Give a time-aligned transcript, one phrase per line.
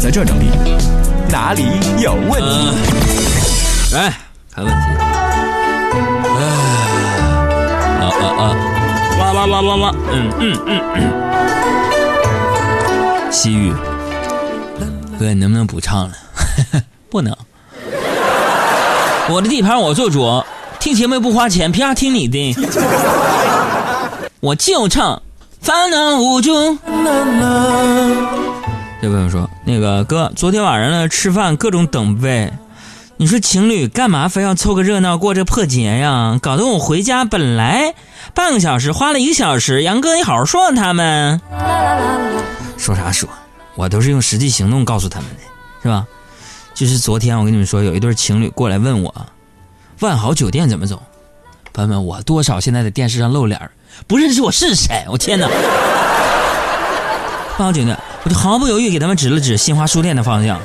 [0.00, 0.46] 在这儿整理，
[1.28, 1.66] 哪里
[1.98, 2.72] 有问题？
[3.92, 4.10] 来
[4.50, 4.78] 看问题。
[6.38, 6.42] 哎，
[8.00, 8.56] 啊啊啊！
[9.20, 9.94] 哇哇哇哇哇！
[10.10, 11.00] 嗯嗯嗯嗯。
[13.30, 13.74] 西域，
[15.18, 16.14] 哥，你能不能不唱了？
[17.10, 17.36] 不能。
[19.28, 20.42] 我的地盘我做主，
[20.78, 22.56] 听节目不花钱，凭啥听你的？
[24.40, 25.20] 我就唱，
[25.60, 26.78] 烦恼无助。
[29.02, 32.52] 这朋友说，那个哥，昨天晚上呢吃饭各种等位，
[33.16, 36.38] 你说情侣干嘛非要凑个热闹过这破节呀？
[36.42, 37.94] 搞得我回家本来
[38.34, 39.82] 半个小时花了一个小时。
[39.82, 41.40] 杨哥，你好好说说他们。
[42.76, 43.26] 说啥说？
[43.74, 45.36] 我都是用实际行动告诉他们的，
[45.82, 46.04] 是吧？
[46.74, 49.14] 就是昨天我跟你们说，有一对情侣过来问我，
[50.00, 51.02] 万豪酒店怎么走？
[51.72, 53.58] 朋友们，我多少现在在电视上露脸
[54.06, 55.06] 不认识我是谁？
[55.08, 55.48] 我天哪！
[57.56, 60.60] 万豪酒店，我就毫不犹豫给他们指了指新华书店的方向。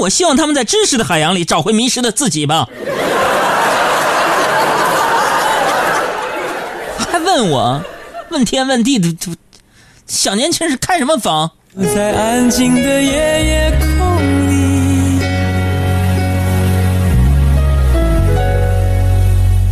[0.00, 2.68] 我希望他们在知识的海洋里找回迷失的自己吧。
[6.98, 7.82] 还问我，
[8.30, 9.16] 问天问地的，
[10.06, 11.50] 小年轻是开什么房？
[11.94, 14.54] 在安静的夜夜空里。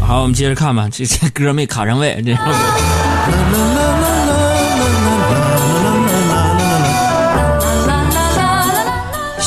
[0.00, 0.88] 好，我们接着看吧。
[0.90, 2.34] 这这歌没卡上位，这。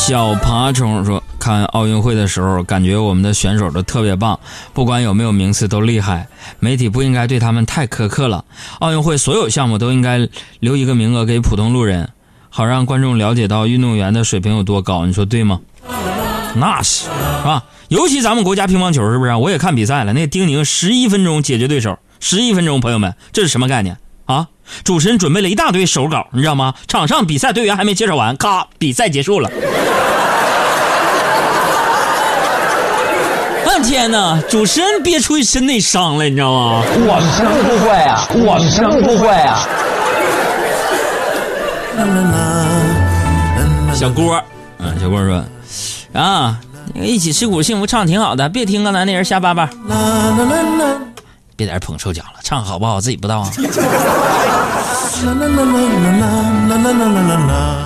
[0.09, 4.39] 小爬虫说：“看奥运会的时候，感觉我们的选手都特别棒，
[4.73, 6.27] 不管有没有名次都厉害。
[6.57, 8.43] 媒体不应该对他们太苛刻了。
[8.79, 10.27] 奥运会所有项目都应该
[10.61, 12.09] 留一个名额给普通路人。”
[12.49, 15.59] 好让观众了解到运动员的水平有多高，你说对吗？
[16.55, 17.07] 那是，
[17.45, 19.35] 啊，尤其咱们国家乒乓球是不是？
[19.35, 24.47] 我也看比赛了，那丁宁十一分钟解决对手，十一分钟，朋友们，这是什么概念啊？
[24.83, 26.73] 主持人准备了一大堆手稿，你知道吗？
[26.87, 29.49] 场上比赛队员还没介绍完，咔，比赛结束了。
[33.65, 36.83] 我天哪，主持人憋出一身内伤了，你知道吗？
[36.85, 39.67] 我是真不会啊，我是真不会啊。
[43.93, 44.41] 小郭，
[44.79, 45.43] 嗯，小郭说，
[46.13, 46.57] 啊，
[46.95, 49.69] 一起吃苦幸福唱挺好的，别听刚才那人瞎叭叭，
[51.59, 53.51] 别在这捧臭脚了，唱好不好自己不知道啊。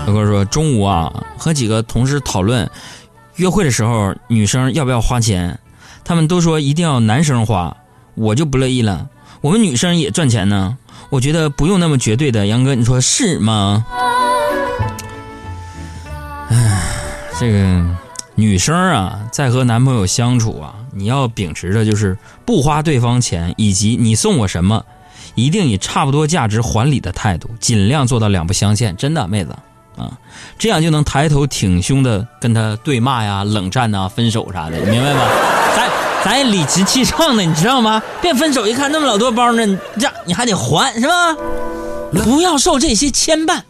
[0.06, 2.70] 小哥说，中午啊，和几个同事讨论，
[3.38, 5.58] 约会的时候女生要不要花钱，
[6.04, 7.76] 他们都说一定要男生花，
[8.14, 9.08] 我就不乐意了，
[9.42, 10.78] 我们女生也赚钱呢，
[11.10, 13.84] 我觉得不用那么绝对的，杨哥你说是吗？
[17.40, 17.84] 这个
[18.36, 24.84] 女生啊，在和男朋友相处啊，你要秉持着就是不花对方钱，以及你送我什么，
[25.36, 28.96] 一定以差不多价值还礼的态度，尽量做到两不相欠。
[28.96, 29.56] 真的，妹子
[29.98, 30.12] 啊，
[30.58, 35.22] 这样就能抬头挺胸的跟他对骂呀、冷战呐、分手啥的，明白吗？
[35.76, 35.90] 咱
[36.24, 38.02] 咱也理直气壮的，你知道吗？
[38.22, 41.36] 别分手一看那么老多包呢，这你还得还是吧？
[42.24, 43.64] 不要受这些牵绊啊。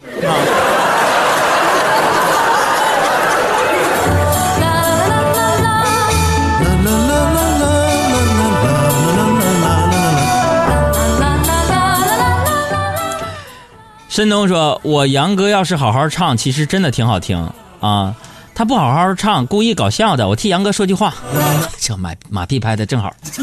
[14.14, 18.14] 申东说：“我杨哥要是好好唱，其实真的挺好听啊。
[18.54, 20.28] 他不好好唱，故意搞笑的。
[20.28, 21.12] 我替杨哥说句话，
[21.80, 23.12] 这马马屁拍的正好。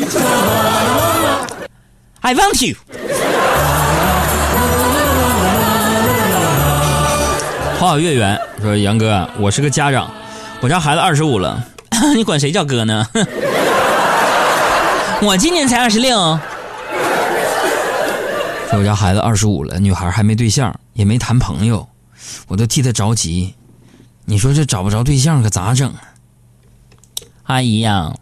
[2.21, 2.77] I want you。
[7.77, 10.09] 花好月圆说：杨哥，我是个家长，
[10.61, 11.61] 我家孩子二十五了，
[12.15, 13.05] 你管谁叫哥呢？
[15.21, 16.39] 我今年才二十六。”
[18.73, 21.87] 我家孩子二十五了，女孩还没对象，也没谈朋友，
[22.47, 23.53] 我都替她着急。
[24.25, 25.93] 你说这找不着对象可咋整？
[27.43, 28.15] 阿姨呀，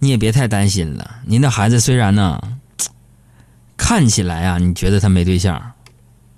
[0.00, 1.18] 你也别太担心了。
[1.24, 2.40] 您的孩子虽然呢，
[3.76, 5.72] 看起来啊，你觉得他没对象，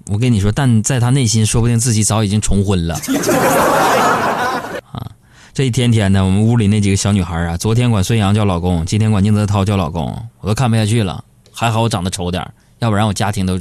[0.08, 2.94] 我跟你说，但在他内心，说不定自己早已经重婚了。
[4.92, 5.10] 啊，
[5.54, 11.24] 这一天天的，我们屋里那几个小女孩啊，昨天管孙杨叫老公，今天管宁泽涛叫老公，我都看不下去了。
[11.52, 12.46] 还好我长得丑点
[12.80, 13.60] 要不然我家庭都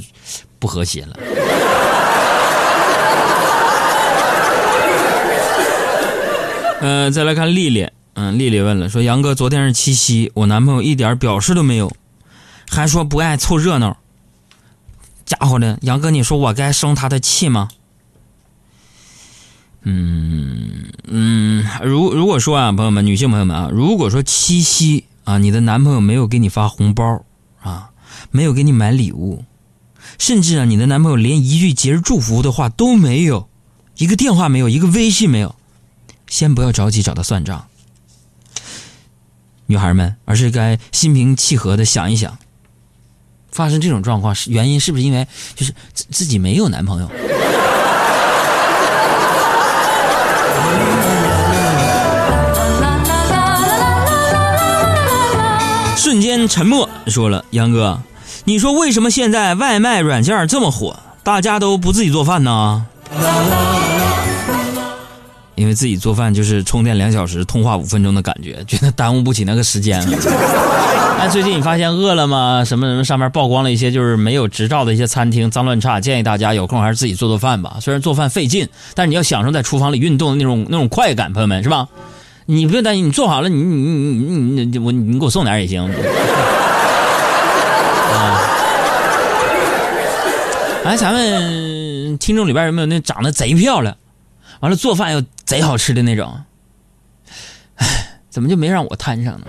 [0.58, 1.16] 不和谐了。
[6.80, 11.92] 呃，再来看丽丽，嗯，丽丽问了，说杨哥，昨天是七夕，我男朋友一点表示都没有，
[12.70, 13.98] 还说不爱凑热闹。
[15.26, 17.68] 家伙的，杨哥，你说我该生他的气吗？
[19.82, 27.22] 嗯嗯，如如果说啊，朋友们，女性朋友们啊，如果说七夕啊，你的男朋友没有给你发红包
[27.60, 27.89] 啊。
[28.30, 29.44] 没有给你买礼物，
[30.18, 33.48] 甚至啊，你的男朋友连一句节日祝福的话都没有，
[33.96, 35.54] 一个电话没有，一个微信没有，
[36.28, 37.66] 先不要着急找他算账。
[39.66, 42.38] 女孩们，而是该心平气和的想一想，
[43.52, 47.08] 发生这种状况是原因是不是因为就是自自己没有男朋友？
[55.96, 58.00] 瞬间沉默，说了杨哥，
[58.44, 62.86] 你说为什么现在外卖软件这么火，大家都不自己做饭呢？
[65.56, 70.18] 因为自己做饭就是充电两小时，通话五分钟的感觉，觉得耽误不起那个时间了。
[71.18, 77.76] 但最近你发现饿了么什么什么上面曝光了一些就是没有执照的一些餐厅，脏乱差，建议大家有空还是自己做做饭吧。
[77.80, 81.88] 虽然做饭费劲，但是你要享受在厨房里运动的那种那种快感，朋友们是吧？
[82.46, 85.86] 你不用担心，你做好了，你你你你你我你给我送点也行。
[90.84, 93.94] 哎，咱们听众里边有没有那长得贼漂亮，
[94.60, 96.40] 完了做饭又贼好吃的那种？
[97.76, 97.86] 哎，
[98.30, 99.46] 怎么就没让我摊上呢？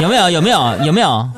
[0.00, 0.28] 有没有？
[0.30, 0.76] 有没有？
[0.84, 1.08] 有没有？
[1.08, 1.30] 啦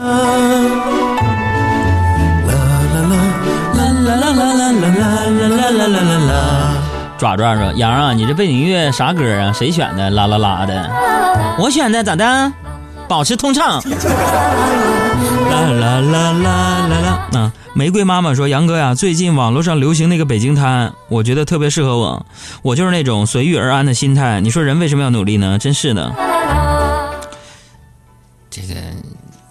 [4.05, 6.33] 啦啦啦啦啦啦啦啦啦啦啦！
[7.19, 9.53] 爪爪说：“杨啊，你这背景音乐啥歌啊？
[9.53, 10.09] 谁选的？
[10.11, 10.91] 啦啦啦的，
[11.59, 12.53] 我选的，咋的？
[13.07, 13.83] 保持通畅。
[16.01, 17.41] 啦啦啦啦啦！
[17.41, 22.27] 啊，玫瑰妈妈说：杨哥呀，最近网络上流行那个北京滩，我觉得特别适合我。
[22.63, 24.41] 我就是那种随遇而安的心态。
[24.41, 25.59] 你说人为什么要努力呢？
[25.59, 26.13] 真是的，
[28.51, 28.75] 这个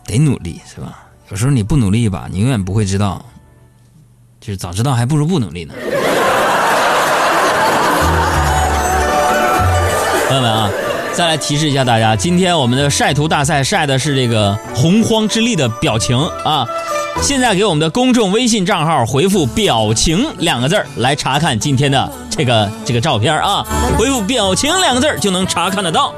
[0.05, 0.99] 得努力是吧？
[1.29, 3.25] 有时候你不努力吧，你永远不会知道，
[4.39, 5.73] 就是早知道还不如不努力呢。
[10.27, 10.69] ”朋友们啊，
[11.17, 16.15] 再来提示一下大家，今天我们的晒图大赛晒的是这个洪荒之力的表情
[16.45, 16.63] 啊！
[17.23, 23.65] 现在给我们的公众微信账号回复“表情”两个字来查看今天的这个这个照片啊！
[23.97, 26.13] 回复“表情”两个字就能查看得到。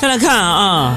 [0.00, 0.96] 再来看啊。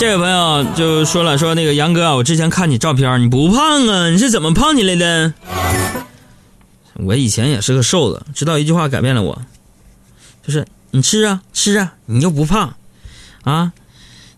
[0.00, 5.34] 这位朋友就说了，说那个杨哥啊，我之前看你照片，你不胖啊，你是怎么胖起来的？
[6.94, 9.42] 我以前也是个瘦子，直到一句话改变了我，
[10.42, 12.72] 就是你吃啊吃啊，你又不胖，
[13.44, 13.72] 啊，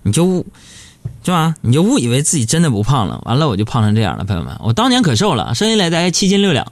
[0.03, 0.45] 你就误，
[1.23, 1.55] 是吧？
[1.61, 6.67] 你就误以为自己真的不胖了，完了我就胖成这样了，朋友们，我当年可瘦了，生下来大概七斤六两。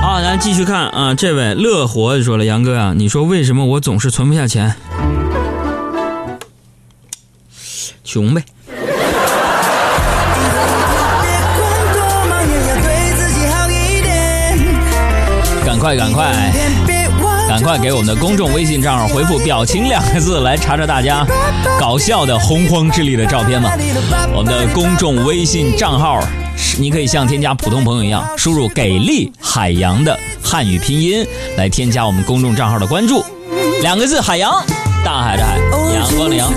[0.00, 4.76] 好，咱继续看啊，这位乐活就说了，杨哥啊，你说为什么我总是存不下钱？
[8.06, 8.42] 穷呗。
[15.66, 16.32] 赶快赶快
[17.48, 21.24] 赶快给我们的公众微信账号回复“表情”两个字来查查大家
[21.78, 23.76] 搞笑的洪荒之力的照片吧。
[24.34, 26.20] 我们的公众微信账号，
[26.78, 31.26] 你可以像添加普通朋友一样，输入“给力海洋”的汉语拼音
[31.56, 33.24] 来添加我们公众账号的关注，
[33.82, 34.64] 两个字“海洋”。
[35.04, 35.56] 大海的海，
[35.92, 36.52] 阳光的阳，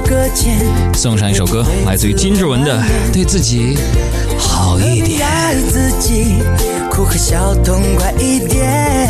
[0.94, 2.78] 送上一首歌，来自于金志文的
[3.14, 3.78] 《对自己
[4.38, 5.28] 好一点》。
[5.70, 6.36] 自己，
[6.92, 9.10] 哭和笑痛快一点，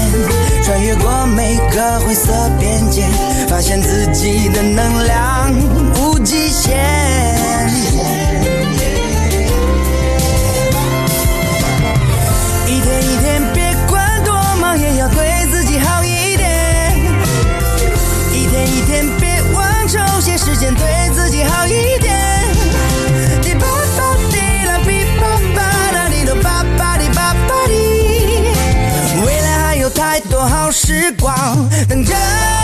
[0.63, 3.04] 穿越过每个灰色边界，
[3.47, 5.54] 发现自己的能量
[30.71, 31.35] 时光
[31.88, 32.58] 等着。